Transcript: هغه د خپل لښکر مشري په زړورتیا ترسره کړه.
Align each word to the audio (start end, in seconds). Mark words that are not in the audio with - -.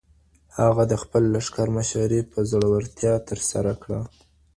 هغه 0.59 0.83
د 0.91 0.93
خپل 1.03 1.23
لښکر 1.33 1.67
مشري 1.77 2.21
په 2.31 2.39
زړورتیا 2.51 3.13
ترسره 3.29 3.73
کړه. 3.81 3.99